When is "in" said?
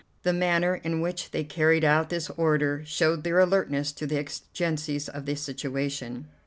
0.83-0.99